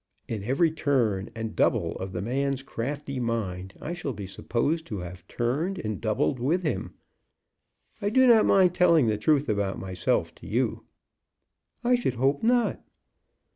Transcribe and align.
In 0.27 0.43
every 0.43 0.71
turn 0.71 1.29
and 1.35 1.55
double 1.55 1.91
of 1.97 2.11
the 2.11 2.23
man's 2.23 2.63
crafty 2.63 3.19
mind 3.19 3.75
I 3.79 3.93
shall 3.93 4.13
be 4.13 4.25
supposed 4.25 4.87
to 4.87 4.97
have 5.01 5.27
turned 5.27 5.77
and 5.77 6.01
doubled 6.01 6.39
with 6.39 6.63
him. 6.63 6.95
I 8.01 8.09
do 8.09 8.25
not 8.25 8.47
mind 8.47 8.73
telling 8.73 9.05
the 9.05 9.17
truth 9.19 9.47
about 9.47 9.77
myself 9.77 10.33
to 10.41 10.47
you." 10.47 10.85
"I 11.83 11.93
should 11.93 12.15
hope 12.15 12.41
not." 12.41 12.81